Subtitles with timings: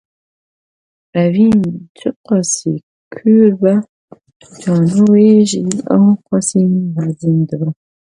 [1.23, 1.57] Evîn
[1.97, 2.75] çi qasî
[3.13, 3.75] kûr be,
[4.61, 5.63] jana wê jî
[5.95, 6.61] ew qasî
[6.95, 7.69] mezin dibe.